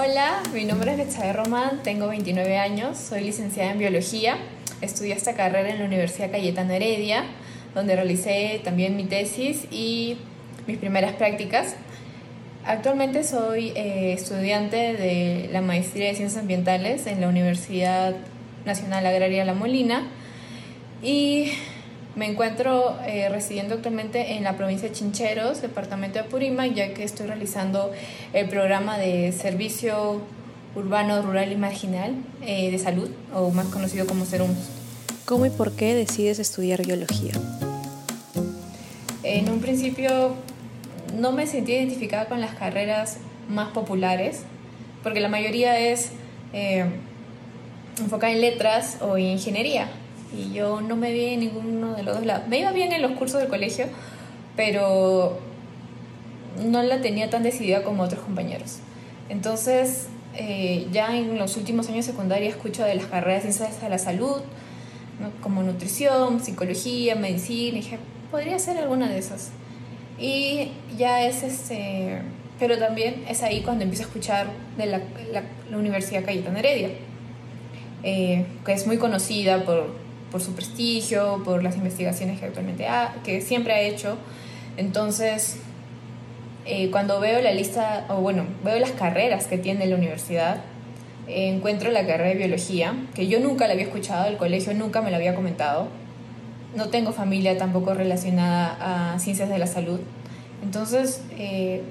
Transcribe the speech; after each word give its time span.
Hola, 0.00 0.44
mi 0.54 0.64
nombre 0.64 0.92
es 0.92 0.96
Betsabe 0.96 1.32
Román, 1.32 1.82
tengo 1.82 2.06
29 2.06 2.56
años, 2.56 2.96
soy 2.96 3.24
licenciada 3.24 3.72
en 3.72 3.80
Biología, 3.80 4.36
estudié 4.80 5.12
esta 5.12 5.34
carrera 5.34 5.70
en 5.70 5.80
la 5.80 5.86
Universidad 5.86 6.30
Cayetano 6.30 6.72
Heredia, 6.72 7.24
donde 7.74 7.96
realicé 7.96 8.60
también 8.62 8.94
mi 8.94 9.06
tesis 9.06 9.66
y 9.72 10.18
mis 10.68 10.78
primeras 10.78 11.14
prácticas. 11.14 11.74
Actualmente 12.64 13.24
soy 13.24 13.72
eh, 13.74 14.12
estudiante 14.12 14.76
de 14.76 15.48
la 15.50 15.62
Maestría 15.62 16.06
de 16.10 16.14
Ciencias 16.14 16.40
Ambientales 16.40 17.08
en 17.08 17.20
la 17.20 17.28
Universidad 17.28 18.14
Nacional 18.64 19.04
Agraria 19.04 19.44
La 19.44 19.54
Molina 19.54 20.06
y 21.02 21.50
me 22.18 22.26
encuentro 22.26 22.98
eh, 23.06 23.28
residiendo 23.28 23.76
actualmente 23.76 24.32
en 24.32 24.42
la 24.42 24.56
provincia 24.56 24.88
de 24.88 24.94
Chincheros, 24.94 25.62
departamento 25.62 26.18
de 26.18 26.24
Apurímac, 26.24 26.74
ya 26.74 26.92
que 26.92 27.04
estoy 27.04 27.28
realizando 27.28 27.92
el 28.32 28.48
programa 28.48 28.98
de 28.98 29.30
servicio 29.30 30.20
urbano, 30.74 31.22
rural 31.22 31.52
y 31.52 31.56
marginal 31.56 32.16
eh, 32.42 32.72
de 32.72 32.78
salud, 32.80 33.08
o 33.32 33.50
más 33.50 33.66
conocido 33.66 34.04
como 34.08 34.24
SERUMS. 34.24 34.58
¿Cómo 35.26 35.46
y 35.46 35.50
por 35.50 35.76
qué 35.76 35.94
decides 35.94 36.40
estudiar 36.40 36.84
biología? 36.84 37.34
En 39.22 39.48
un 39.48 39.60
principio 39.60 40.34
no 41.16 41.30
me 41.30 41.46
sentí 41.46 41.72
identificada 41.72 42.26
con 42.26 42.40
las 42.40 42.54
carreras 42.56 43.18
más 43.48 43.68
populares, 43.68 44.40
porque 45.04 45.20
la 45.20 45.28
mayoría 45.28 45.78
es 45.78 46.10
eh, 46.52 46.84
enfocada 48.00 48.32
en 48.32 48.40
letras 48.40 48.98
o 49.02 49.18
ingeniería 49.18 49.88
y 50.36 50.52
yo 50.52 50.80
no 50.80 50.96
me 50.96 51.12
vi 51.12 51.26
en 51.26 51.40
ninguno 51.40 51.94
de 51.94 52.02
los 52.02 52.16
dos 52.16 52.26
lados. 52.26 52.48
Me 52.48 52.58
iba 52.58 52.72
bien 52.72 52.92
en 52.92 53.02
los 53.02 53.12
cursos 53.12 53.40
del 53.40 53.48
colegio, 53.48 53.86
pero 54.56 55.38
no 56.64 56.82
la 56.82 57.00
tenía 57.00 57.30
tan 57.30 57.42
decidida 57.42 57.82
como 57.82 58.02
otros 58.02 58.22
compañeros. 58.22 58.78
Entonces, 59.28 60.08
eh, 60.34 60.86
ya 60.92 61.16
en 61.16 61.38
los 61.38 61.56
últimos 61.56 61.88
años 61.88 62.06
de 62.06 62.12
secundaria 62.12 62.48
escucho 62.48 62.84
de 62.84 62.94
las 62.94 63.06
carreras 63.06 63.44
de 63.44 63.52
ciencias 63.52 63.80
de 63.80 63.88
la 63.88 63.98
salud, 63.98 64.40
como 65.42 65.62
nutrición, 65.62 66.40
psicología, 66.40 67.14
medicina, 67.16 67.78
y 67.78 67.80
dije, 67.80 67.98
podría 68.30 68.58
ser 68.58 68.78
alguna 68.78 69.08
de 69.08 69.18
esas. 69.18 69.50
Y 70.18 70.72
ya 70.96 71.24
es 71.24 71.42
este, 71.42 72.22
pero 72.58 72.78
también 72.78 73.24
es 73.28 73.42
ahí 73.42 73.62
cuando 73.62 73.84
empiezo 73.84 74.04
a 74.04 74.06
escuchar 74.06 74.46
de 74.76 74.86
la, 74.86 75.00
la, 75.32 75.42
Universidad 75.76 76.24
Cayetana 76.24 76.58
Heredia, 76.58 76.90
eh, 78.02 78.46
que 78.64 78.72
es 78.72 78.86
muy 78.86 78.98
conocida 78.98 79.64
por 79.64 80.07
por 80.30 80.40
su 80.40 80.54
prestigio, 80.54 81.42
por 81.44 81.62
las 81.62 81.76
investigaciones 81.76 82.38
que 82.38 82.46
actualmente 82.46 82.86
ha, 82.86 83.14
que 83.24 83.40
siempre 83.40 83.72
ha 83.72 83.80
hecho. 83.80 84.16
Entonces, 84.76 85.58
eh, 86.66 86.90
cuando 86.90 87.18
veo 87.20 87.40
la 87.40 87.52
lista, 87.52 88.06
o 88.08 88.16
bueno, 88.20 88.44
veo 88.64 88.78
las 88.78 88.92
carreras 88.92 89.46
que 89.46 89.58
tiene 89.58 89.86
la 89.86 89.96
universidad, 89.96 90.62
eh, 91.26 91.48
encuentro 91.48 91.90
la 91.90 92.06
carrera 92.06 92.30
de 92.30 92.34
biología, 92.34 92.94
que 93.14 93.26
yo 93.26 93.40
nunca 93.40 93.66
la 93.66 93.72
había 93.72 93.84
escuchado, 93.84 94.28
el 94.28 94.36
colegio 94.36 94.74
nunca 94.74 95.00
me 95.00 95.10
la 95.10 95.16
había 95.16 95.34
comentado. 95.34 95.88
No 96.76 96.88
tengo 96.90 97.12
familia 97.12 97.56
tampoco 97.56 97.94
relacionada 97.94 99.14
a 99.14 99.18
ciencias 99.18 99.48
de 99.48 99.58
la 99.58 99.66
salud. 99.66 100.00
Entonces, 100.62 101.22
eh, 101.38 101.82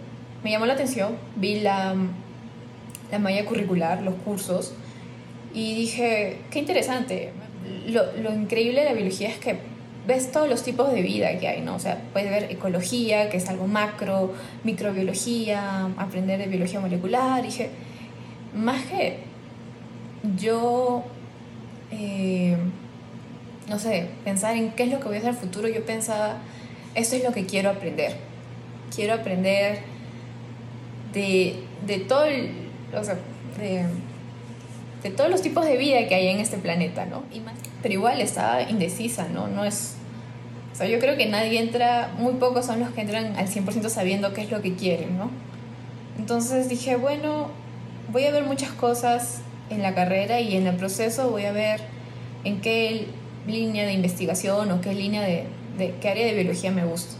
me 0.43 0.51
llamó 0.51 0.65
la 0.65 0.73
atención, 0.73 1.17
vi 1.35 1.59
la, 1.59 1.95
la 3.11 3.19
malla 3.19 3.45
curricular, 3.45 4.03
los 4.03 4.13
cursos, 4.15 4.73
y 5.53 5.73
dije, 5.73 6.37
qué 6.51 6.59
interesante, 6.59 7.31
lo, 7.87 8.33
increíble 8.33 8.81
de 8.81 8.85
la 8.85 8.93
biología 8.93 9.29
es 9.29 9.37
que 9.37 9.57
ves 10.07 10.31
todos 10.31 10.47
los 10.47 10.63
tipos 10.63 10.91
de 10.93 11.01
vida 11.01 11.37
que 11.37 11.47
hay, 11.47 11.61
¿no? 11.61 11.75
O 11.75 11.79
sea, 11.79 12.01
puedes 12.13 12.29
ver 12.29 12.51
ecología, 12.51 13.29
que 13.29 13.37
es 13.37 13.49
algo 13.49 13.67
macro, 13.67 14.33
microbiología, 14.63 15.89
aprender 15.97 16.39
de 16.39 16.47
biología 16.47 16.79
molecular. 16.79 17.43
Dije, 17.43 17.69
más 18.55 18.83
que 18.85 19.19
yo, 20.37 21.03
eh, 21.91 22.55
no 23.67 23.79
sé, 23.79 24.07
pensar 24.23 24.55
en 24.55 24.71
qué 24.71 24.83
es 24.83 24.91
lo 24.91 24.99
que 24.99 25.05
voy 25.05 25.15
a 25.15 25.19
hacer 25.19 25.31
el 25.31 25.37
futuro, 25.37 25.67
yo 25.67 25.85
pensaba, 25.85 26.37
esto 26.95 27.15
es 27.17 27.23
lo 27.23 27.33
que 27.33 27.45
quiero 27.45 27.69
aprender. 27.69 28.15
Quiero 28.95 29.13
aprender 29.13 29.79
de, 31.13 31.55
de 31.85 31.99
todo 31.99 32.23
el, 32.23 32.51
o 32.95 33.03
sea, 33.03 33.17
de 35.03 35.09
todos 35.11 35.29
los 35.29 35.41
tipos 35.41 35.65
de 35.65 35.77
vida 35.77 36.07
que 36.07 36.15
hay 36.15 36.27
en 36.27 36.39
este 36.39 36.57
planeta, 36.57 37.05
¿no? 37.05 37.23
Pero 37.81 37.93
igual 37.93 38.21
estaba 38.21 38.63
indecisa, 38.63 39.27
¿no? 39.27 39.47
No 39.47 39.63
es... 39.63 39.95
O 40.73 40.75
sea, 40.75 40.87
yo 40.87 40.99
creo 40.99 41.17
que 41.17 41.25
nadie 41.25 41.59
entra, 41.59 42.11
muy 42.17 42.33
pocos 42.33 42.65
son 42.65 42.79
los 42.79 42.89
que 42.91 43.01
entran 43.01 43.35
al 43.35 43.47
100% 43.47 43.89
sabiendo 43.89 44.33
qué 44.33 44.41
es 44.41 44.51
lo 44.51 44.61
que 44.61 44.75
quieren, 44.75 45.17
¿no? 45.17 45.31
Entonces 46.19 46.69
dije, 46.69 46.95
bueno, 46.95 47.49
voy 48.11 48.25
a 48.25 48.31
ver 48.31 48.43
muchas 48.43 48.71
cosas 48.71 49.41
en 49.69 49.81
la 49.81 49.93
carrera 49.93 50.39
y 50.39 50.55
en 50.55 50.67
el 50.67 50.75
proceso 50.75 51.29
voy 51.29 51.45
a 51.45 51.51
ver 51.51 51.81
en 52.43 52.61
qué 52.61 53.07
línea 53.47 53.85
de 53.85 53.93
investigación 53.93 54.71
o 54.71 54.81
qué 54.81 54.93
línea 54.93 55.21
de, 55.21 55.45
qué 56.01 56.09
área 56.09 56.25
de 56.25 56.33
biología 56.33 56.71
me 56.71 56.85
gusta. 56.85 57.15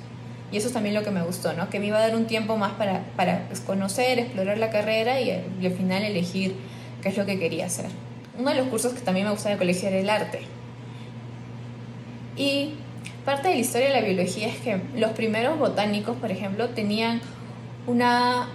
Y 0.52 0.58
eso 0.58 0.68
es 0.68 0.74
también 0.74 0.96
lo 0.96 1.04
que 1.04 1.12
me 1.12 1.24
gustó, 1.24 1.54
¿no? 1.54 1.70
Que 1.70 1.80
me 1.80 1.88
iba 1.88 1.98
a 1.98 2.02
dar 2.02 2.16
un 2.16 2.26
tiempo 2.26 2.58
más 2.58 2.74
para, 2.74 3.04
para 3.16 3.50
conocer, 3.66 4.20
explorar 4.20 4.58
la 4.58 4.70
carrera 4.70 5.20
y, 5.20 5.30
y 5.62 5.66
al 5.66 5.74
final 5.74 6.04
elegir 6.04 6.56
qué 7.08 7.12
es 7.14 7.18
lo 7.18 7.26
que 7.26 7.40
quería 7.40 7.68
hacer. 7.68 7.86
Uno 8.38 8.50
de 8.50 8.58
los 8.58 8.68
cursos 8.68 8.92
que 8.92 9.00
también 9.00 9.26
me 9.26 9.32
gustaba 9.32 9.52
en 9.52 9.54
el 9.54 9.60
colegio 9.60 9.88
era 9.88 9.98
el 9.98 10.10
arte. 10.10 10.42
Y 12.36 12.74
parte 13.24 13.48
de 13.48 13.54
la 13.56 13.60
historia 13.62 13.88
de 13.88 14.02
la 14.02 14.06
biología 14.06 14.48
es 14.48 14.58
que 14.58 14.82
los 14.96 15.12
primeros 15.12 15.58
botánicos, 15.58 16.18
por 16.18 16.32
ejemplo, 16.32 16.70
tenían 16.70 17.22
una 17.88 18.50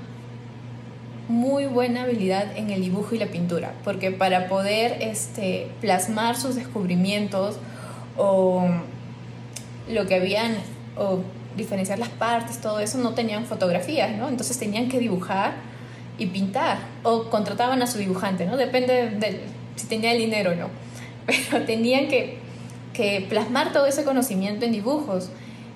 muy 1.28 1.64
buena 1.64 2.02
habilidad 2.02 2.54
en 2.56 2.70
el 2.70 2.82
dibujo 2.82 3.14
y 3.14 3.18
la 3.18 3.26
pintura, 3.26 3.72
porque 3.84 4.10
para 4.10 4.48
poder 4.48 4.98
este, 5.00 5.68
plasmar 5.80 6.36
sus 6.36 6.54
descubrimientos 6.54 7.56
o 8.18 8.68
lo 9.88 10.06
que 10.06 10.16
habían, 10.16 10.56
o 10.98 11.20
diferenciar 11.56 11.98
las 11.98 12.10
partes, 12.10 12.60
todo 12.60 12.80
eso, 12.80 12.98
no 12.98 13.14
tenían 13.14 13.46
fotografías, 13.46 14.14
¿no? 14.16 14.28
Entonces 14.28 14.58
tenían 14.58 14.90
que 14.90 14.98
dibujar 14.98 15.71
y 16.22 16.26
pintar, 16.26 16.78
o 17.02 17.30
contrataban 17.30 17.82
a 17.82 17.86
su 17.86 17.98
dibujante, 17.98 18.46
¿no? 18.46 18.56
Depende 18.56 19.10
de 19.10 19.40
si 19.76 19.86
tenía 19.86 20.12
el 20.12 20.18
dinero 20.18 20.52
o 20.52 20.54
no, 20.54 20.68
pero 21.26 21.64
tenían 21.64 22.08
que, 22.08 22.38
que 22.92 23.26
plasmar 23.28 23.72
todo 23.72 23.86
ese 23.86 24.04
conocimiento 24.04 24.64
en 24.64 24.72
dibujos. 24.72 25.30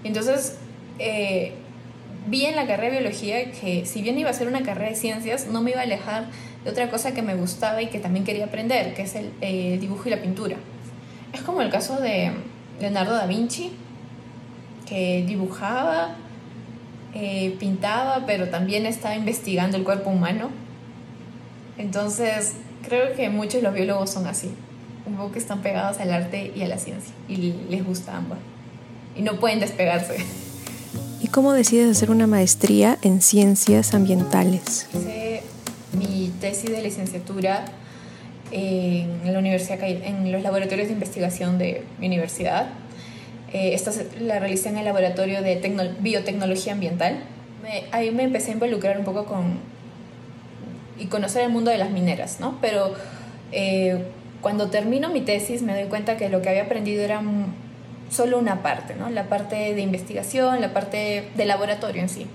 Entonces, 0.05 0.59
eh, 0.99 1.53
vi 2.29 2.47
en 2.47 2.56
la 2.56 2.67
carrera 2.67 2.95
de 2.95 3.01
biología 3.01 3.51
que 3.51 3.87
si 3.87 4.03
bien 4.03 4.19
iba 4.19 4.31
a 4.31 4.33
ser 4.33 4.47
una 4.47 4.62
carrera 4.62 4.91
de 4.91 4.97
ciencias, 4.97 5.49
no 5.49 5.62
me 5.62 5.73
iba 5.73 5.81
a 5.81 5.85
alejar 5.85 6.27
de 6.65 6.71
otra 6.71 6.91
cosa 6.91 7.12
que 7.12 7.23
me 7.23 7.35
gustaba 7.35 7.83
y 7.83 7.87
que 7.87 7.99
también 7.99 8.25
quería 8.25 8.45
aprender, 8.45 8.95
que 8.95 9.03
es 9.03 9.15
el, 9.17 9.33
el 9.41 9.81
dibujo 9.81 10.05
y 10.06 10.11
la 10.11 10.23
pintura. 10.23 10.56
Es 11.33 11.41
como 11.43 11.61
el 11.61 11.71
caso 11.71 12.01
de 12.01 12.31
Leonardo 12.81 13.15
da 13.15 13.27
Vinci, 13.27 13.73
que 14.87 15.25
dibujaba 15.27 16.15
eh, 17.19 17.56
pintaba, 17.59 18.27
pero 18.27 18.50
también 18.50 18.84
estaba 18.84 19.15
investigando 19.15 19.78
el 19.78 19.84
cuerpo 19.84 20.10
humano. 20.10 20.50
Entonces, 21.78 22.53
creo 22.87 23.16
que 23.16 23.31
muchos 23.31 23.54
de 23.54 23.62
los 23.62 23.72
biólogos 23.72 24.10
son 24.10 24.27
así, 24.27 24.50
un 25.06 25.15
poco 25.15 25.32
que 25.32 25.38
están 25.38 25.62
pegados 25.62 25.99
al 25.99 26.12
arte 26.12 26.53
y 26.55 26.60
a 26.60 26.69
la 26.69 26.76
ciencia, 26.76 27.15
y 27.26 27.55
les 27.71 27.87
gusta 27.87 28.19
ambos, 28.19 28.37
y 29.16 29.22
no 29.22 29.41
pueden 29.41 29.60
despegarse. 29.60 30.19
¿Y 31.22 31.28
cómo 31.28 31.55
decides 31.55 31.97
hacer 31.97 32.10
una 32.10 32.26
maestría 32.26 32.99
en 33.00 33.22
ciencias 33.22 33.94
ambientales? 33.94 34.87
Hice 34.93 35.43
mi 35.99 36.31
tesis 36.38 36.71
de 36.71 36.82
licenciatura 36.82 37.65
en 38.50 39.32
la 39.32 39.38
universidad, 39.38 39.82
en 39.82 40.31
los 40.31 40.43
laboratorios 40.43 40.88
de 40.88 40.93
investigación 40.93 41.56
de 41.56 41.82
mi 41.99 42.09
universidad 42.09 42.69
eh, 43.53 43.75
esta 43.75 43.93
la 44.21 44.39
realicé 44.39 44.69
en 44.69 44.79
el 44.79 44.84
laboratorio 44.84 45.43
de 45.43 45.61
biotecnología 46.01 46.73
ambiental. 46.73 47.19
ahí 47.93 48.11
me 48.11 48.25
empecé 48.25 48.50
a 48.50 48.55
involucrar 48.55 48.99
un 48.99 49.05
poco 49.05 49.25
con 49.25 49.59
y 50.99 51.06
conocer 51.06 51.43
el 51.43 51.50
mundo 51.50 51.70
de 51.70 51.79
las 51.79 51.91
mineras, 51.91 52.41
¿no? 52.41 52.59
Pero 52.61 52.94
eh, 53.53 54.05
cuando 54.41 54.69
termino 54.69 55.09
mi 55.11 55.20
tesis 55.20 55.62
me 55.62 55.75
doy 55.75 55.88
cuenta 55.88 56.17
que 56.17 56.29
lo 56.29 56.43
que 56.43 56.49
había 56.49 56.62
aprendido 56.62 57.03
era 57.03 57.23
solo 58.11 58.38
una 58.38 58.62
parte, 58.62 58.94
¿no? 58.94 59.11
La 59.11 59.29
parte 59.29 59.75
de 59.75 59.81
investigación, 59.81 60.61
la 60.61 60.73
parte 60.73 61.29
de 61.35 61.44
laboratorio 61.44 62.03
en 62.03 62.09
sí. 62.09 62.26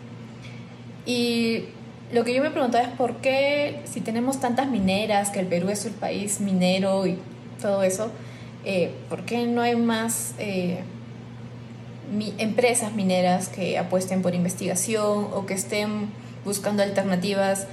Y 1.05 1.65
lo 2.11 2.23
que 2.23 2.33
yo 2.33 2.43
me 2.43 2.51
preguntaba 2.51 2.83
es 2.83 2.91
por 2.91 3.17
qué, 3.17 3.81
si 3.85 4.01
tenemos 4.01 4.39
tantas 4.39 4.67
mineras, 4.69 5.29
que 5.29 5.39
el 5.39 5.47
Perú 5.47 5.69
es 5.69 5.85
el 5.85 5.93
país 5.93 6.41
minero 6.41 7.07
y 7.07 7.17
todo 7.61 7.83
eso, 7.83 8.11
eh, 8.65 8.91
¿por 9.09 9.23
qué 9.23 9.47
no 9.47 9.61
hay 9.61 9.75
más 9.75 10.35
empresas 12.37 12.93
mineras 12.93 13.47
que 13.47 13.77
apuesten 13.77 14.21
por 14.21 14.35
investigación 14.35 15.27
o 15.33 15.45
que 15.45 15.53
estén 15.53 16.09
buscando 16.43 16.83
alternativas 16.83 17.67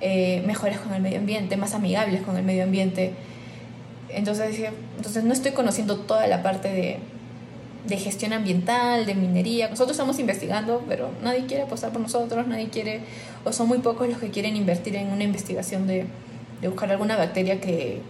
eh, 0.00 0.42
mejores 0.46 0.78
con 0.78 0.94
el 0.94 1.02
medio 1.02 1.18
ambiente, 1.18 1.56
más 1.56 1.74
amigables 1.74 2.22
con 2.22 2.36
el 2.36 2.44
medio 2.44 2.64
ambiente. 2.64 3.12
Entonces, 4.08 4.70
entonces 4.96 5.24
no 5.24 5.32
estoy 5.32 5.52
conociendo 5.52 5.98
toda 5.98 6.26
la 6.26 6.42
parte 6.42 6.72
de, 6.72 6.98
de 7.86 7.96
gestión 7.96 8.32
ambiental, 8.32 9.06
de 9.06 9.14
minería. 9.14 9.68
Nosotros 9.68 9.92
estamos 9.92 10.18
investigando, 10.18 10.82
pero 10.88 11.10
nadie 11.22 11.46
quiere 11.46 11.64
apostar 11.64 11.92
por 11.92 12.00
nosotros, 12.00 12.46
nadie 12.46 12.68
quiere, 12.68 13.00
o 13.44 13.52
son 13.52 13.68
muy 13.68 13.78
pocos 13.78 14.08
los 14.08 14.18
que 14.18 14.30
quieren 14.30 14.56
invertir 14.56 14.96
en 14.96 15.08
una 15.12 15.24
investigación 15.24 15.86
de, 15.86 16.06
de 16.60 16.68
buscar 16.68 16.90
alguna 16.90 17.16
bacteria 17.16 17.60
que, 17.60 18.00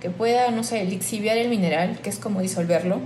que 0.00 0.10
pueda, 0.10 0.50
no 0.50 0.64
sé, 0.64 0.84
lixiviar 0.84 1.36
el 1.36 1.48
mineral, 1.48 1.98
que 2.02 2.10
es 2.10 2.18
como 2.18 2.40
disolverlo, 2.40 3.00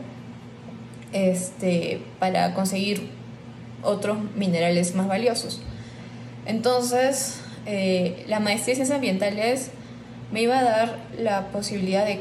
este, 1.15 2.03
para 2.19 2.55
conseguir 2.55 3.09
otros 3.83 4.19
minerales 4.35 4.95
más 4.95 5.07
valiosos. 5.07 5.63
Entonces, 6.45 7.41
eh, 7.67 8.25
la 8.29 8.41
maestría 8.41 8.73
en 8.73 8.77
ciencias 8.77 8.91
ambientales 8.91 9.71
me 10.33 10.43
iba 10.43 10.59
a 10.59 10.65
dar 10.65 10.99
la 11.17 11.47
posibilidad 11.53 12.05
de 12.05 12.21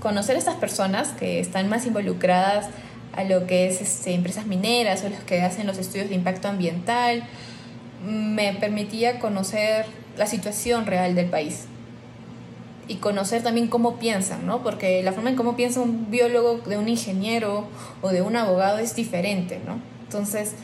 conocer 0.00 0.36
a 0.36 0.38
estas 0.38 0.56
personas 0.56 1.08
que 1.08 1.40
están 1.40 1.68
más 1.68 1.86
involucradas 1.86 2.68
a 3.14 3.24
lo 3.24 3.46
que 3.46 3.68
es 3.68 3.80
este, 3.80 4.12
empresas 4.12 4.46
mineras 4.46 5.02
o 5.02 5.08
los 5.08 5.20
que 5.20 5.40
hacen 5.40 5.66
los 5.66 5.78
estudios 5.78 6.10
de 6.10 6.14
impacto 6.14 6.48
ambiental, 6.48 7.24
me 8.04 8.52
permitía 8.52 9.18
conocer 9.18 9.86
la 10.18 10.26
situación 10.26 10.84
real 10.84 11.14
del 11.14 11.30
país 11.30 11.66
y 12.88 12.96
conocer 12.96 13.42
también 13.42 13.68
cómo 13.68 13.96
piensan, 13.96 14.46
¿no? 14.46 14.62
Porque 14.62 15.02
la 15.02 15.12
forma 15.12 15.30
en 15.30 15.36
cómo 15.36 15.56
piensa 15.56 15.80
un 15.80 16.10
biólogo 16.10 16.58
de 16.66 16.78
un 16.78 16.88
ingeniero 16.88 17.66
o 18.02 18.10
de 18.10 18.22
un 18.22 18.36
abogado 18.36 18.78
es 18.78 18.94
diferente, 18.94 19.60
¿no? 19.66 19.80
Entonces, 20.04 20.54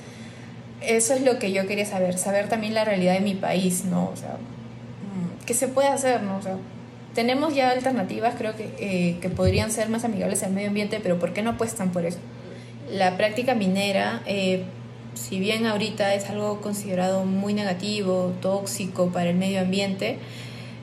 eso 0.80 1.14
es 1.14 1.22
lo 1.22 1.38
que 1.38 1.52
yo 1.52 1.66
quería 1.66 1.86
saber, 1.86 2.18
saber 2.18 2.48
también 2.48 2.74
la 2.74 2.84
realidad 2.84 3.14
de 3.14 3.20
mi 3.20 3.34
país, 3.34 3.84
¿no? 3.84 4.10
O 4.12 4.16
sea, 4.16 4.34
mm, 4.34 5.44
¿qué 5.46 5.54
se 5.54 5.68
puede 5.68 5.88
hacer, 5.88 6.22
¿no? 6.22 6.36
O 6.36 6.42
sea, 6.42 6.56
tenemos 7.14 7.54
ya 7.54 7.70
alternativas, 7.70 8.34
creo 8.36 8.56
que, 8.56 8.70
eh, 8.78 9.18
que 9.20 9.28
podrían 9.28 9.70
ser 9.70 9.88
más 9.88 10.04
amigables 10.04 10.42
al 10.42 10.52
medio 10.52 10.68
ambiente, 10.68 11.00
pero 11.02 11.18
¿por 11.18 11.32
qué 11.32 11.42
no 11.42 11.50
apuestan 11.50 11.90
por 11.90 12.06
eso? 12.06 12.18
La 12.90 13.16
práctica 13.16 13.54
minera, 13.54 14.22
eh, 14.26 14.64
si 15.14 15.38
bien 15.38 15.66
ahorita 15.66 16.14
es 16.14 16.30
algo 16.30 16.60
considerado 16.60 17.24
muy 17.24 17.52
negativo, 17.52 18.32
tóxico 18.40 19.08
para 19.08 19.30
el 19.30 19.36
medio 19.36 19.60
ambiente, 19.60 20.18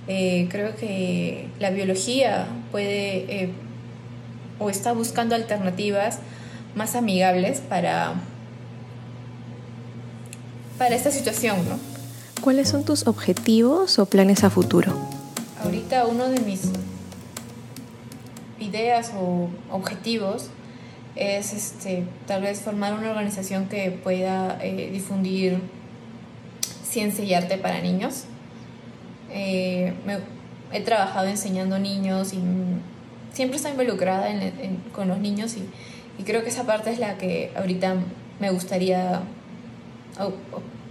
eh, 0.10 0.48
creo 0.52 0.76
que 0.76 1.48
la 1.60 1.70
biología 1.70 2.48
puede 2.72 3.54
o 4.60 4.70
está 4.70 4.92
buscando 4.92 5.36
alternativas 5.36 6.20
más 6.76 6.96
amigables 6.96 7.62
para, 7.62 8.14
para 10.78 10.96
esta 10.96 11.12
situación, 11.12 11.58
¿no? 11.68 11.80
¿Cuáles 12.42 12.70
son 12.70 12.84
tus 12.86 13.08
objetivos 13.08 14.00
o 14.00 14.06
planes 14.06 14.44
a 14.44 14.50
futuro? 14.50 14.94
Ahorita 15.64 16.06
uno 16.06 16.30
de 16.30 16.40
mis 16.42 16.62
ideas 18.60 19.12
o 19.18 19.50
objetivos 19.72 20.48
es 21.16 21.54
este, 21.54 22.06
tal 22.28 22.44
vez 22.44 22.62
formar 22.62 22.94
una 22.94 23.10
organización 23.10 23.68
que 23.68 23.92
pueda 23.92 24.58
eh, 24.64 24.90
difundir 24.92 25.60
ciencia 26.84 27.24
y 27.26 27.34
arte 27.34 27.58
para 27.58 27.82
niños. 27.82 28.24
Eh, 29.32 29.94
he 30.72 30.82
trabajado 30.82 31.28
enseñando 31.28 31.80
niños 31.80 32.34
y 32.34 32.40
siempre 33.34 33.58
estoy 33.58 33.72
involucrada 33.72 34.28
con 34.94 35.08
los 35.08 35.20
niños 35.20 35.56
y, 35.58 35.68
creo 36.24 36.44
que 36.44 36.50
esa 36.50 36.66
parte 36.66 36.92
es 36.92 37.00
la 37.00 37.18
que 37.18 37.50
ahorita 37.56 37.96
me 38.42 38.52
gustaría, 38.52 39.22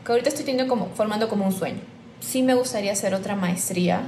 que 0.04 0.12
ahorita 0.12 0.30
estoy 0.30 0.46
teniendo 0.46 0.68
como, 0.68 0.86
formando 0.94 1.28
como 1.28 1.44
un 1.44 1.52
sueño. 1.52 1.80
Sí 2.20 2.42
me 2.42 2.54
gustaría 2.54 2.92
hacer 2.92 3.12
otra 3.12 3.36
maestría 3.36 4.02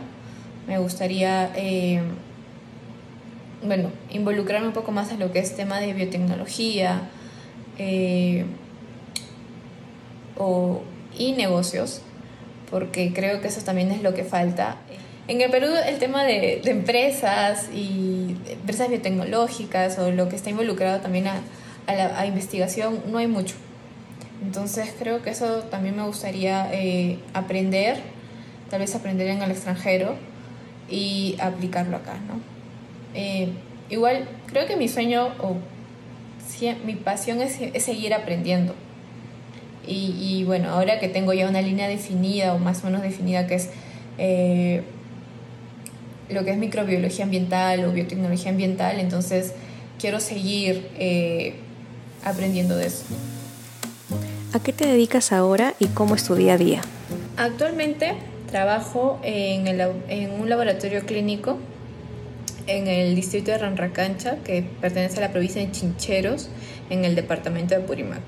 me 0.70 0.78
gustaría, 0.78 1.50
eh, 1.56 2.00
bueno, 3.66 3.90
involucrarme 4.10 4.68
un 4.68 4.72
poco 4.72 4.92
más 4.92 5.10
en 5.10 5.18
lo 5.18 5.32
que 5.32 5.40
es 5.40 5.56
tema 5.56 5.80
de 5.80 5.92
biotecnología 5.92 7.08
eh, 7.76 8.44
o, 10.36 10.82
y 11.18 11.32
negocios, 11.32 12.02
porque 12.70 13.12
creo 13.12 13.40
que 13.40 13.48
eso 13.48 13.62
también 13.62 13.90
es 13.90 14.02
lo 14.02 14.14
que 14.14 14.24
falta. 14.24 14.76
En 15.28 15.40
el 15.40 15.50
Perú 15.50 15.68
el 15.86 15.98
tema 15.98 16.24
de, 16.24 16.60
empresas 16.64 17.68
y 17.72 18.36
empresas 18.48 18.88
biotecnológicas 18.88 19.98
o 19.98 20.10
lo 20.10 20.28
que 20.28 20.36
está 20.36 20.50
involucrado 20.50 21.00
también 21.00 21.26
a, 21.28 21.40
la 21.86 22.24
investigación 22.26 23.00
no 23.10 23.18
hay 23.18 23.26
mucho. 23.26 23.56
Entonces 24.42 24.94
creo 24.98 25.22
que 25.22 25.30
eso 25.30 25.64
también 25.64 25.96
me 25.96 26.04
gustaría 26.04 26.68
eh, 26.72 27.18
aprender, 27.34 27.98
tal 28.70 28.80
vez 28.80 28.94
aprender 28.94 29.28
en 29.28 29.42
el 29.42 29.50
extranjero 29.50 30.14
y 30.88 31.36
aplicarlo 31.40 31.96
acá, 31.96 32.14
¿no? 32.26 32.40
Eh, 33.14 33.48
igual, 33.90 34.28
creo 34.46 34.66
que 34.66 34.76
mi 34.76 34.88
sueño 34.88 35.28
o 35.40 35.56
mi 36.84 36.94
pasión 36.94 37.40
es, 37.40 37.58
seguir 37.82 38.14
aprendiendo. 38.14 38.74
Y, 39.86 40.44
bueno, 40.44 40.70
ahora 40.70 41.00
que 41.00 41.08
tengo 41.08 41.32
ya 41.32 41.48
una 41.48 41.62
línea 41.62 41.88
definida 41.88 42.54
o 42.54 42.58
más 42.58 42.82
o 42.82 42.86
menos 42.86 43.02
definida 43.02 43.46
que 43.46 43.56
es 43.56 43.70
eh, 44.18 44.82
lo 46.28 46.44
que 46.44 46.52
es 46.52 46.58
microbiología 46.58 47.24
ambiental 47.24 47.84
o 47.84 47.92
biotecnología 47.92 48.50
ambiental, 48.50 49.00
entonces 49.00 49.52
quiero 49.98 50.20
seguir 50.20 50.88
eh, 50.96 51.54
aprendiendo 52.24 52.76
de 52.76 52.86
eso. 52.86 53.04
¿A 54.52 54.60
qué 54.60 54.72
te 54.72 54.86
dedicas 54.86 55.32
ahora 55.32 55.74
y 55.80 55.86
cómo 55.86 56.14
es 56.14 56.24
tu 56.24 56.36
día 56.36 56.54
a 56.54 56.58
día? 56.58 56.82
Actualmente 57.36 58.14
Trabajo 58.50 59.20
en, 59.22 59.68
en 59.68 60.40
un 60.40 60.48
laboratorio 60.48 61.06
clínico 61.06 61.56
en 62.66 62.88
el 62.88 63.14
distrito 63.14 63.52
de 63.52 63.58
Ranracancha, 63.58 64.38
que 64.44 64.64
pertenece 64.80 65.18
a 65.18 65.20
la 65.20 65.30
provincia 65.30 65.60
de 65.64 65.70
Chincheros, 65.70 66.48
en 66.88 67.04
el 67.04 67.14
departamento 67.14 67.76
de 67.76 67.80
Purimac. 67.80 68.22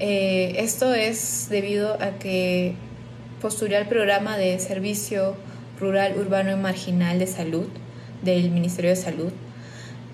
Eh, 0.00 0.54
esto 0.56 0.94
es 0.94 1.48
debido 1.50 2.00
a 2.00 2.12
que 2.18 2.74
postulé 3.42 3.76
al 3.76 3.86
programa 3.86 4.38
de 4.38 4.58
Servicio 4.58 5.36
Rural, 5.78 6.14
Urbano 6.18 6.50
y 6.52 6.56
Marginal 6.56 7.18
de 7.18 7.26
Salud 7.26 7.66
del 8.22 8.50
Ministerio 8.50 8.88
de 8.90 8.96
Salud, 8.96 9.30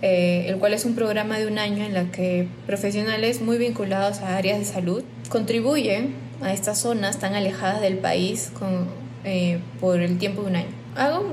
eh, 0.03 0.47
el 0.49 0.59
cual 0.59 0.75
es 0.75 0.85
un 0.85 0.97
programa 0.97 1.38
de 1.38 1.47
un 1.47 1.59
año 1.61 1.85
en 1.85 1.97
el 1.97 2.11
que 2.11 2.49
profesionales 2.67 3.41
muy 3.41 3.59
vinculados 3.59 4.19
a 4.23 4.37
áreas 4.37 4.59
de 4.59 4.65
salud 4.65 5.05
contribuyen 5.29 6.15
a 6.43 6.53
estas 6.53 6.81
zonas 6.81 7.21
tan 7.21 7.37
alejadas 7.37 7.81
del 7.81 7.99
país 7.99 8.50
con 8.59 8.88
eh, 9.25 9.61
por 9.81 10.00
el 10.00 10.19
tiempo 10.19 10.43
de 10.43 10.49
un 10.49 10.56
año. 10.56 10.69
Hago 10.97 11.25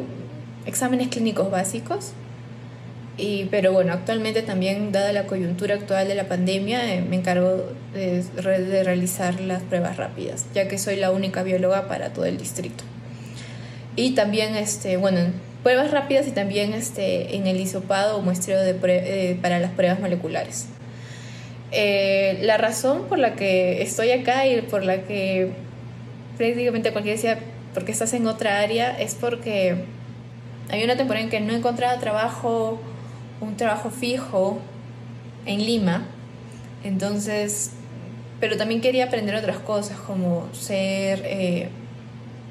exámenes 0.67 1.07
clínicos 1.07 1.49
básicos, 1.49 2.13
y, 3.17 3.45
pero 3.45 3.71
bueno, 3.71 3.93
actualmente 3.93 4.41
también, 4.41 4.91
dada 4.91 5.13
la 5.13 5.27
coyuntura 5.27 5.75
actual 5.75 6.07
de 6.07 6.15
la 6.15 6.27
pandemia, 6.27 6.95
eh, 6.95 7.01
me 7.01 7.17
encargo 7.17 7.69
de, 7.93 8.23
de, 8.23 8.83
realizar 8.83 9.39
las 9.39 9.61
pruebas 9.61 9.97
rápidas, 9.97 10.45
ya 10.55 10.67
que 10.67 10.79
soy 10.79 10.95
la 10.95 11.11
única 11.11 11.43
bióloga 11.43 11.87
para 11.87 12.11
todo 12.11 12.25
el 12.25 12.37
distrito. 12.37 12.83
Y 13.95 14.11
también, 14.11 14.55
este, 14.55 14.97
bueno, 14.97 15.19
pruebas 15.61 15.91
rápidas 15.91 16.27
y 16.27 16.31
también 16.31 16.73
este, 16.73 17.35
en 17.35 17.45
el 17.45 17.59
hisopado 17.59 18.17
o 18.17 18.21
muestreo 18.21 18.59
de 18.61 18.75
eh, 18.83 19.37
para 19.41 19.59
las 19.59 19.71
pruebas 19.71 19.99
moleculares. 19.99 20.67
la 21.71 22.57
razón 22.57 23.03
por 23.07 23.19
la 23.19 23.35
que 23.35 23.83
estoy 23.83 24.11
acá 24.11 24.47
y 24.47 24.61
por 24.61 24.83
la 24.83 25.03
que 25.03 25.51
prácticamente 26.37 26.91
cualquiera 26.91 27.15
decía, 27.15 27.39
porque 27.75 27.91
estás 27.91 28.13
en 28.13 28.25
otra 28.25 28.59
área, 28.59 28.99
es 28.99 29.13
porque 29.13 29.75
hay 30.69 30.83
una 30.83 30.95
temporada 30.95 31.23
en 31.23 31.29
que 31.29 31.39
no 31.39 31.53
he 31.53 31.57
encontrado 31.57 31.99
trabajo, 31.99 32.79
un 33.43 33.57
trabajo 33.57 33.89
fijo 33.89 34.59
en 35.45 35.65
Lima, 35.65 36.05
entonces, 36.83 37.71
pero 38.39 38.57
también 38.57 38.81
quería 38.81 39.05
aprender 39.05 39.35
otras 39.35 39.57
cosas 39.57 39.97
como 39.97 40.47
ser 40.53 41.21
eh, 41.25 41.69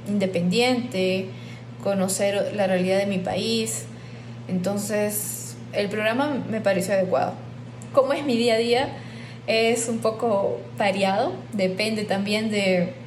independiente, 0.09 1.27
conocer 1.83 2.53
la 2.55 2.67
realidad 2.67 2.99
de 2.99 3.07
mi 3.07 3.19
país, 3.19 3.85
entonces 4.49 5.57
el 5.73 5.89
programa 5.89 6.45
me 6.51 6.61
pareció 6.61 6.95
adecuado. 6.95 7.35
¿Cómo 7.93 8.13
es 8.13 8.25
mi 8.25 8.37
día 8.37 8.55
a 8.55 8.59
día? 8.59 8.89
Es 9.47 9.89
un 9.89 9.99
poco 9.99 10.61
variado, 10.79 11.33
depende 11.53 12.05
también 12.05 12.51
de 12.51 13.03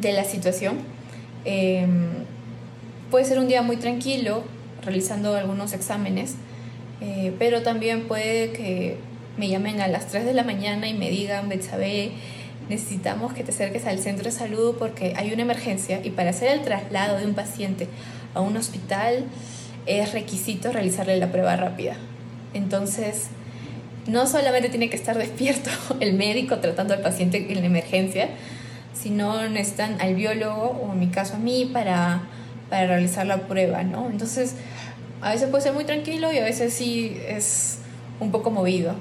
de 0.00 0.12
la 0.12 0.24
situación. 0.24 0.78
Em, 1.44 2.24
puede 3.10 3.24
ser 3.24 3.38
un 3.38 3.48
día 3.48 3.62
muy 3.62 3.76
tranquilo, 3.76 4.42
realizando 4.82 5.34
algunos 5.34 5.72
exámenes, 5.72 6.34
eh, 7.00 7.34
pero 7.38 7.62
también 7.62 8.08
puede 8.08 8.52
que 8.52 8.96
me 9.36 9.48
llamen 9.48 9.80
a 9.80 9.88
las 9.88 10.08
3 10.08 10.24
de 10.24 10.34
la 10.34 10.44
mañana 10.44 10.88
y 10.88 10.94
me 10.94 11.10
digan, 11.10 11.48
Betsabe, 11.48 12.12
necesitamos 12.68 13.32
que 13.32 13.42
te 13.42 13.50
acerques 13.50 13.86
al 13.86 13.98
centro 13.98 14.24
de 14.24 14.32
salud 14.32 14.76
porque 14.78 15.14
hay 15.16 15.32
una 15.32 15.42
emergencia 15.42 16.00
y 16.04 16.10
para 16.10 16.30
hacer 16.30 16.52
el 16.52 16.62
traslado 16.62 17.18
de 17.18 17.26
un 17.26 17.34
paciente 17.34 17.88
a 18.34 18.40
un 18.40 18.56
hospital 18.56 19.24
es 19.86 20.12
requisito 20.12 20.72
realizarle 20.72 21.16
la 21.16 21.32
prueba 21.32 21.56
rápida. 21.56 21.96
Entonces, 22.54 23.28
no 24.06 24.26
solamente 24.26 24.68
tiene 24.68 24.90
que 24.90 24.96
estar 24.96 25.18
despierto 25.26 25.70
el 26.00 26.14
médico 26.14 26.58
tratando 26.58 26.94
al 26.94 27.00
paciente 27.00 27.46
en 27.50 27.60
la 27.60 27.66
emergencia, 27.66 28.28
si 28.92 29.10
no 29.10 29.48
necesitan 29.48 30.00
al 30.00 30.14
biólogo 30.14 30.80
o 30.82 30.92
en 30.92 31.00
mi 31.00 31.08
caso 31.08 31.36
a 31.36 31.38
mí 31.38 31.70
para, 31.72 32.22
para 32.70 32.86
realizar 32.86 33.26
la 33.26 33.48
prueba, 33.48 33.82
¿no? 33.82 34.08
Entonces, 34.08 34.54
a 35.20 35.32
veces 35.32 35.50
puede 35.50 35.62
ser 35.62 35.74
muy 35.74 35.84
tranquilo 35.84 36.32
y 36.32 36.38
a 36.38 36.44
veces 36.44 36.72
sí 36.72 37.20
es 37.28 37.78
un 38.20 38.30
poco 38.30 38.50
movido. 38.50 38.94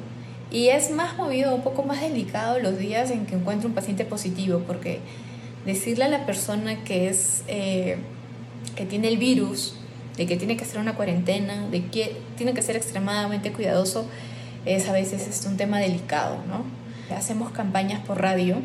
Y 0.51 0.69
es 0.69 0.89
más 0.91 1.15
movido, 1.15 1.53
un 1.53 1.61
poco 1.61 1.83
más 1.83 2.01
delicado 2.01 2.59
los 2.59 2.77
días 2.79 3.11
en 3.11 3.25
que 3.25 3.35
encuentro 3.35 3.69
un 3.69 3.75
paciente 3.75 4.03
positivo, 4.03 4.63
porque 4.65 4.99
decirle 5.65 6.05
a 6.05 6.07
la 6.09 6.25
persona 6.25 6.83
que 6.83 7.07
es 7.07 7.43
eh, 7.47 7.97
que 8.75 8.85
tiene 8.85 9.07
el 9.09 9.17
virus, 9.17 9.75
de 10.17 10.25
que 10.25 10.35
tiene 10.35 10.57
que 10.57 10.63
hacer 10.63 10.79
una 10.79 10.95
cuarentena, 10.95 11.67
de 11.69 11.85
que 11.85 12.17
tiene 12.35 12.53
que 12.53 12.61
ser 12.61 12.75
extremadamente 12.75 13.51
cuidadoso, 13.51 14.05
es 14.65 14.89
a 14.89 14.91
veces 14.91 15.27
es 15.27 15.45
un 15.45 15.57
tema 15.57 15.79
delicado, 15.79 16.37
¿no? 16.47 16.65
Hacemos 17.15 17.51
campañas 17.51 18.01
por 18.05 18.21
radio 18.21 18.57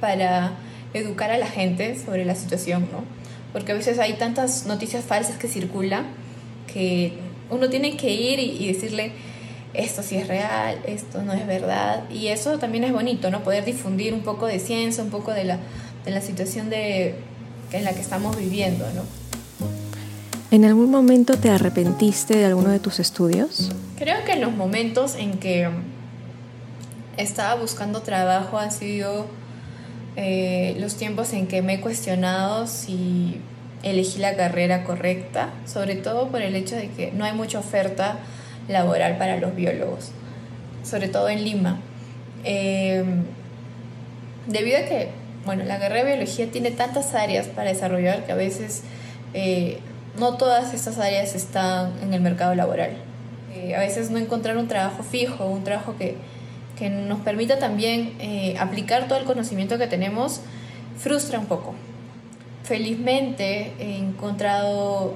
para 0.00 0.52
educar 0.94 1.30
a 1.30 1.38
la 1.38 1.46
gente 1.46 1.98
sobre 1.98 2.24
la 2.24 2.34
situación, 2.34 2.88
¿no? 2.92 3.04
Porque 3.56 3.72
a 3.72 3.74
veces 3.74 3.98
hay 3.98 4.12
tantas 4.18 4.66
noticias 4.66 5.02
falsas 5.02 5.38
que 5.38 5.48
circulan 5.48 6.04
que 6.70 7.14
uno 7.48 7.70
tiene 7.70 7.96
que 7.96 8.12
ir 8.12 8.38
y, 8.38 8.70
decirle 8.70 9.12
esto 9.72 10.02
sí 10.02 10.16
es 10.16 10.28
real, 10.28 10.78
esto 10.86 11.22
no 11.22 11.32
es 11.32 11.46
verdad. 11.46 12.04
Y 12.10 12.26
eso 12.26 12.58
también 12.58 12.84
es 12.84 12.92
bonito, 12.92 13.30
¿no? 13.30 13.42
Poder 13.42 13.64
difundir 13.64 14.12
un 14.12 14.20
poco 14.20 14.44
de 14.44 14.58
ciencia, 14.58 15.02
un 15.02 15.08
poco 15.08 15.32
de 15.32 15.44
la, 15.44 15.58
de 16.04 16.10
la 16.10 16.20
situación 16.20 16.68
de, 16.68 17.14
en 17.72 17.84
la 17.84 17.94
que 17.94 18.02
estamos 18.02 18.36
viviendo, 18.36 18.84
¿no? 18.94 19.00
¿En 20.50 20.66
algún 20.66 20.90
momento 20.90 21.38
te 21.38 21.48
arrepentiste 21.48 22.36
de 22.36 22.44
alguno 22.44 22.68
de 22.68 22.78
tus 22.78 23.00
estudios? 23.00 23.72
Creo 23.96 24.22
que 24.26 24.32
en 24.32 24.42
los 24.42 24.52
momentos 24.52 25.14
en 25.14 25.38
que 25.38 25.66
estaba 27.16 27.54
buscando 27.54 28.02
trabajo 28.02 28.58
han 28.58 28.70
sido 28.70 29.24
eh, 30.16 30.76
los 30.78 30.96
tiempos 30.96 31.32
en 31.32 31.46
que 31.46 31.62
me 31.62 31.74
he 31.74 31.80
cuestionado 31.80 32.66
si 32.66 33.40
elegí 33.82 34.18
la 34.18 34.34
carrera 34.34 34.84
correcta, 34.84 35.50
sobre 35.66 35.94
todo 35.94 36.28
por 36.28 36.42
el 36.42 36.56
hecho 36.56 36.74
de 36.74 36.88
que 36.88 37.12
no 37.12 37.24
hay 37.24 37.32
mucha 37.32 37.58
oferta 37.58 38.18
laboral 38.68 39.18
para 39.18 39.36
los 39.36 39.54
biólogos, 39.54 40.10
sobre 40.82 41.08
todo 41.08 41.28
en 41.28 41.44
Lima. 41.44 41.80
Eh, 42.44 43.04
debido 44.46 44.78
a 44.78 44.82
que, 44.82 45.08
bueno, 45.44 45.64
la 45.64 45.78
carrera 45.78 46.04
de 46.04 46.16
biología 46.16 46.50
tiene 46.50 46.70
tantas 46.70 47.14
áreas 47.14 47.46
para 47.48 47.70
desarrollar 47.70 48.24
que 48.24 48.32
a 48.32 48.36
veces 48.36 48.82
eh, 49.34 49.78
no 50.18 50.36
todas 50.36 50.72
estas 50.72 50.98
áreas 50.98 51.34
están 51.34 51.92
en 52.02 52.14
el 52.14 52.20
mercado 52.20 52.54
laboral. 52.54 52.90
Eh, 53.54 53.74
a 53.74 53.80
veces 53.80 54.10
no 54.10 54.18
encontrar 54.18 54.56
un 54.56 54.68
trabajo 54.68 55.02
fijo, 55.02 55.46
un 55.46 55.64
trabajo 55.64 55.96
que, 55.98 56.16
que 56.78 56.90
nos 56.90 57.20
permita 57.20 57.58
también 57.58 58.14
eh, 58.20 58.56
aplicar 58.58 59.08
todo 59.08 59.18
el 59.18 59.24
conocimiento 59.24 59.78
que 59.78 59.86
tenemos, 59.86 60.40
frustra 60.98 61.38
un 61.38 61.46
poco. 61.46 61.74
Felizmente 62.64 63.72
he 63.78 63.98
encontrado 63.98 65.14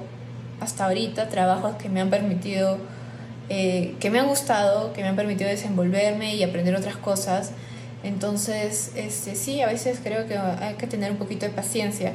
hasta 0.59 0.85
ahorita 0.85 1.29
trabajos 1.29 1.75
que 1.75 1.89
me 1.89 2.01
han 2.01 2.09
permitido, 2.09 2.77
eh, 3.49 3.95
que 3.99 4.09
me 4.09 4.19
han 4.19 4.27
gustado, 4.27 4.93
que 4.93 5.01
me 5.01 5.09
han 5.09 5.15
permitido 5.15 5.49
desenvolverme 5.49 6.35
y 6.35 6.43
aprender 6.43 6.75
otras 6.75 6.97
cosas. 6.97 7.51
Entonces, 8.03 8.91
este, 8.95 9.35
sí, 9.35 9.61
a 9.61 9.67
veces 9.67 9.99
creo 10.03 10.27
que 10.27 10.37
hay 10.37 10.75
que 10.75 10.87
tener 10.87 11.11
un 11.11 11.17
poquito 11.17 11.45
de 11.45 11.51
paciencia 11.51 12.13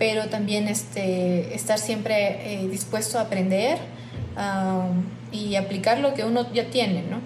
pero 0.00 0.30
también 0.30 0.66
este, 0.66 1.54
estar 1.54 1.78
siempre 1.78 2.54
eh, 2.54 2.68
dispuesto 2.68 3.18
a 3.18 3.22
aprender 3.22 3.76
y 5.30 5.56
aplicar 5.56 5.98
lo 5.98 6.14
que 6.14 6.24
uno 6.24 6.50
ya 6.54 6.70
tiene, 6.70 7.02
¿no? 7.02 7.20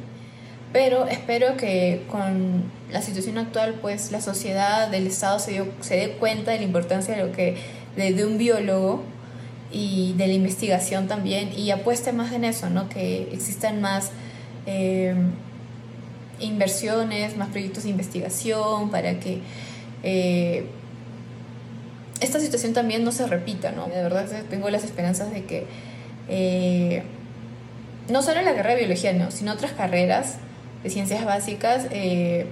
Pero 0.74 1.06
espero 1.06 1.56
que 1.56 2.02
con 2.10 2.64
la 2.90 3.00
situación 3.00 3.38
actual, 3.38 3.76
pues 3.80 4.10
la 4.10 4.20
sociedad 4.20 4.88
del 4.88 5.06
Estado 5.06 5.38
se, 5.38 5.62
se 5.82 5.94
dé 5.94 6.10
cuenta 6.14 6.50
de 6.50 6.58
la 6.58 6.64
importancia 6.64 7.14
de 7.14 7.24
lo 7.24 7.30
que 7.30 7.56
de, 7.94 8.24
un 8.24 8.38
biólogo 8.38 9.04
y 9.70 10.14
de 10.14 10.26
la 10.26 10.32
investigación 10.32 11.06
también 11.06 11.56
y 11.56 11.70
apueste 11.70 12.12
más 12.12 12.32
en 12.32 12.42
eso, 12.42 12.70
¿no? 12.70 12.88
Que 12.88 13.28
existan 13.32 13.80
más 13.80 14.10
eh, 14.66 15.14
inversiones, 16.40 17.36
más 17.36 17.50
proyectos 17.50 17.84
de 17.84 17.90
investigación 17.90 18.90
para 18.90 19.20
que 19.20 19.42
eh, 20.02 20.66
esta 22.18 22.40
situación 22.40 22.72
también 22.72 23.04
no 23.04 23.12
se 23.12 23.28
repita, 23.28 23.70
¿no? 23.70 23.86
De 23.86 24.02
verdad 24.02 24.26
tengo 24.50 24.68
las 24.70 24.82
esperanzas 24.82 25.32
de 25.32 25.44
que 25.44 25.66
eh, 26.28 27.04
no 28.10 28.22
solo 28.22 28.42
la 28.42 28.56
carrera 28.56 28.74
de 28.74 28.80
biología, 28.80 29.12
no, 29.12 29.30
sino 29.30 29.52
otras 29.52 29.70
carreras 29.70 30.38
de 30.84 30.90
ciencias 30.90 31.24
básicas 31.24 31.86
eh, 31.90 32.46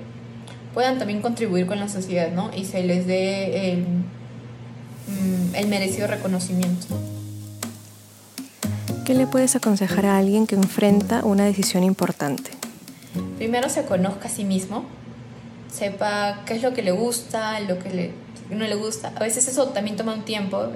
puedan 0.74 0.98
también 0.98 1.22
contribuir 1.22 1.66
con 1.66 1.78
la 1.78 1.88
sociedad, 1.88 2.32
¿no? 2.32 2.50
Y 2.56 2.64
se 2.64 2.82
les 2.82 3.06
dé 3.06 3.72
el, 3.72 3.80
mm, 3.82 5.54
el 5.54 5.68
merecido 5.68 6.08
reconocimiento. 6.08 6.86
¿Qué 9.04 9.14
le 9.14 9.26
puedes 9.26 9.54
aconsejar 9.54 10.06
a 10.06 10.18
alguien 10.18 10.46
que 10.46 10.54
enfrenta 10.54 11.24
una 11.24 11.44
decisión 11.44 11.84
importante? 11.84 12.50
Primero 13.36 13.68
se 13.68 13.84
conozca 13.84 14.28
a 14.28 14.30
sí 14.30 14.44
mismo, 14.44 14.84
sepa 15.70 16.42
qué 16.46 16.54
es 16.54 16.62
lo 16.62 16.72
que 16.72 16.82
le 16.82 16.92
gusta, 16.92 17.60
lo 17.60 17.78
que 17.78 17.90
le 17.90 18.22
no 18.50 18.66
le 18.66 18.74
gusta. 18.74 19.12
A 19.16 19.20
veces 19.20 19.48
eso 19.48 19.68
también 19.68 19.96
toma 19.96 20.14
un 20.14 20.22
tiempo, 20.22 20.66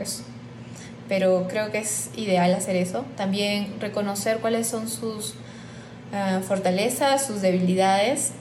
pero 1.08 1.46
creo 1.48 1.70
que 1.70 1.78
es 1.78 2.10
ideal 2.16 2.54
hacer 2.54 2.76
eso. 2.76 3.04
También 3.16 3.74
reconocer 3.80 4.38
cuáles 4.38 4.66
son 4.66 4.88
sus 4.88 5.34
ah, 6.12 6.40
fortalezas, 6.46 7.26
sus 7.26 7.40
debilidades 7.40 8.32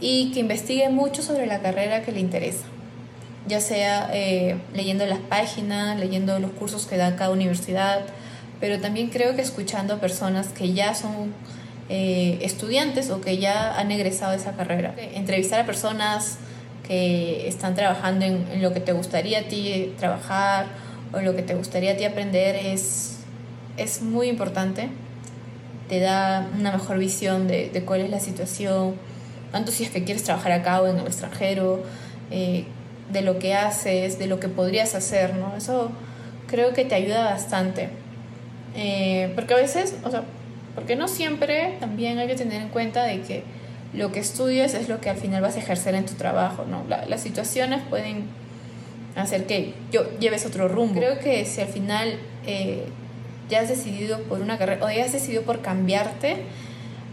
y 0.00 0.32
que 0.32 0.40
investigue 0.40 0.88
mucho 0.88 1.22
sobre 1.22 1.46
la 1.46 1.60
carrera 1.60 2.02
que 2.02 2.12
le 2.12 2.20
interesa. 2.20 2.64
Ya 3.46 3.60
sea 3.60 4.10
eh, 4.12 4.56
leyendo 4.74 5.06
las 5.06 5.18
páginas, 5.18 5.98
leyendo 5.98 6.38
los 6.38 6.50
cursos 6.52 6.86
que 6.86 6.96
da 6.96 7.16
cada 7.16 7.30
universidad, 7.30 8.02
pero 8.60 8.80
también 8.80 9.08
creo 9.10 9.34
que 9.34 9.42
escuchando 9.42 9.94
a 9.94 10.00
personas 10.00 10.48
que 10.48 10.72
ya 10.72 10.94
son 10.94 11.34
eh, 11.88 12.38
estudiantes 12.42 13.10
o 13.10 13.20
que 13.20 13.38
ya 13.38 13.78
han 13.78 13.90
egresado 13.90 14.32
de 14.32 14.38
esa 14.38 14.52
carrera. 14.52 14.94
Entrevistar 14.96 15.60
a 15.60 15.66
personas 15.66 16.38
que 16.86 17.48
están 17.48 17.74
trabajando 17.74 18.24
en, 18.24 18.62
lo 18.62 18.72
que 18.72 18.80
te 18.80 18.92
gustaría 18.92 19.40
a 19.40 19.42
ti 19.42 19.92
trabajar 19.98 20.66
o 21.12 21.20
lo 21.20 21.34
que 21.36 21.42
te 21.42 21.54
gustaría 21.54 21.92
a 21.92 21.96
ti 21.96 22.04
aprender 22.04 22.56
es, 22.56 23.18
es 23.76 24.02
muy 24.02 24.28
importante. 24.28 24.88
Te 25.92 26.00
da 26.00 26.48
una 26.58 26.72
mejor 26.72 26.96
visión 26.96 27.46
de, 27.48 27.68
de, 27.68 27.84
cuál 27.84 28.00
es 28.00 28.08
la 28.08 28.18
situación, 28.18 28.94
tanto 29.50 29.72
si 29.72 29.84
es 29.84 29.90
que 29.90 30.04
quieres 30.04 30.22
trabajar 30.22 30.52
acá 30.52 30.80
o 30.80 30.86
en 30.86 30.98
el 30.98 31.06
extranjero, 31.06 31.82
eh, 32.30 32.64
de 33.12 33.20
lo 33.20 33.38
que 33.38 33.52
haces, 33.52 34.18
de 34.18 34.26
lo 34.26 34.40
que 34.40 34.48
podrías 34.48 34.94
hacer, 34.94 35.34
¿no? 35.34 35.54
Eso 35.54 35.90
creo 36.46 36.72
que 36.72 36.86
te 36.86 36.94
ayuda 36.94 37.24
bastante. 37.24 37.90
Eh, 38.74 39.32
porque 39.34 39.52
a 39.52 39.58
veces, 39.58 39.96
o 40.02 40.10
sea, 40.10 40.22
porque 40.74 40.96
no 40.96 41.08
siempre 41.08 41.76
también 41.78 42.18
hay 42.18 42.26
que 42.26 42.36
tener 42.36 42.62
en 42.62 42.70
cuenta 42.70 43.04
de 43.04 43.20
que 43.20 43.42
lo 43.92 44.12
que 44.12 44.20
estudies 44.20 44.72
es 44.72 44.88
lo 44.88 44.98
que 44.98 45.10
al 45.10 45.18
final 45.18 45.42
vas 45.42 45.56
a 45.56 45.58
ejercer 45.58 45.94
en 45.94 46.06
tu 46.06 46.14
trabajo, 46.14 46.64
¿no? 46.64 46.86
las 46.88 47.20
situaciones 47.20 47.82
pueden 47.90 48.28
hacer 49.14 49.44
que 49.44 49.74
yo 49.92 50.18
lleves 50.20 50.46
otro 50.46 50.68
rumbo. 50.68 50.94
Creo 50.94 51.18
que 51.18 51.44
si 51.44 51.60
al 51.60 51.68
final 51.68 52.14
eh, 52.46 52.86
ya 53.48 53.60
has 53.60 53.68
decidido 53.68 54.20
por 54.22 54.40
una 54.40 54.58
carrera 54.58 54.84
o 54.84 54.90
ya 54.90 55.04
has 55.04 55.12
decidido 55.12 55.42
por 55.42 55.60
cambiarte, 55.60 56.36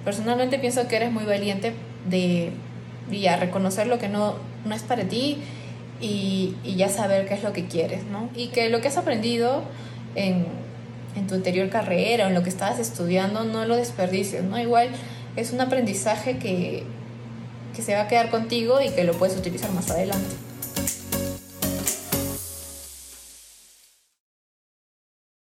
personalmente 0.05 0.59
pienso 0.59 0.87
que 0.87 0.95
eres 0.95 1.11
muy 1.11 1.25
valiente 1.25 1.73
de, 2.09 2.51
ya 3.11 3.37
reconocer 3.37 3.87
lo 3.87 3.99
que 3.99 4.09
no, 4.09 4.35
no 4.65 4.75
es 4.75 4.83
para 4.83 5.03
ti 5.03 5.37
y, 5.99 6.55
y, 6.63 6.75
ya 6.75 6.89
saber 6.89 7.27
qué 7.27 7.33
es 7.33 7.43
lo 7.43 7.53
que 7.53 7.65
quieres, 7.65 8.03
¿no? 8.05 8.29
Y 8.35 8.47
que 8.47 8.69
lo 8.69 8.81
que 8.81 8.87
has 8.87 8.97
aprendido 8.97 9.63
en, 10.15 10.45
en 11.15 11.27
tu 11.27 11.35
anterior 11.35 11.69
carrera 11.69 12.25
o 12.25 12.27
en 12.29 12.35
lo 12.35 12.43
que 12.43 12.49
estabas 12.49 12.79
estudiando 12.79 13.43
no 13.43 13.65
lo 13.65 13.75
desperdicies, 13.75 14.43
¿no? 14.43 14.59
Igual 14.59 14.89
es 15.35 15.51
un 15.51 15.61
aprendizaje 15.61 16.37
que, 16.37 16.83
que 17.75 17.81
se 17.81 17.95
va 17.95 18.01
a 18.01 18.07
quedar 18.07 18.29
contigo 18.29 18.81
y 18.81 18.89
que 18.89 19.03
lo 19.03 19.13
puedes 19.13 19.37
utilizar 19.37 19.71
más 19.71 19.89
adelante. 19.91 20.48